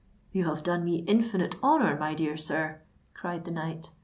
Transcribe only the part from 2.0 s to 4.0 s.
dear sir," cried the knight.